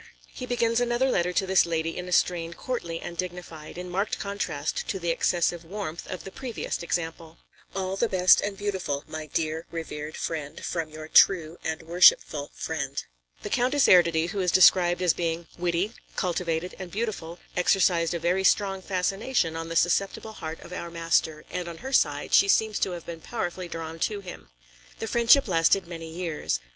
[0.33, 4.17] He begins another letter to this lady in a strain courtly and dignified, in marked
[4.17, 7.37] contrast to the excessive warmth of the previous example:
[7.75, 8.11] "Alles Gute
[8.41, 13.03] und Schöne meiner lieben, verehrten, mir theure Freundin, von ihrem wahren und verehrenden Freund."
[13.43, 18.43] The Countess Erdödy, who is described as being witty, cultivated and beautiful, exercised a very
[18.43, 22.79] strong fascination on the susceptible heart of our master, and on her side, she seems
[22.79, 24.49] to have been powerfully drawn to him.
[24.97, 26.59] The friendship lasted many years.